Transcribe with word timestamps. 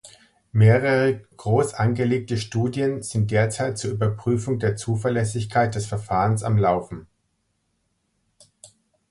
Mehrere 0.51 1.21
groß 1.37 1.75
angelegte 1.75 2.35
Studien 2.37 3.03
sind 3.03 3.29
derzeit 3.29 3.77
zur 3.77 3.91
Überprüfung 3.91 4.57
der 4.57 4.75
Zuverlässigkeit 4.75 5.75
des 5.75 5.85
Verfahrens 5.85 6.41
am 6.41 6.57
Laufen. 6.57 7.05